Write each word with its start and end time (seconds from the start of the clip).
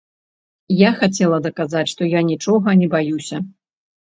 Я 0.77 0.89
хацела 1.01 1.37
даказаць, 1.47 1.85
што 1.93 2.07
я 2.17 2.25
нічога 2.33 2.67
не 2.83 2.87
баюся. 2.95 3.37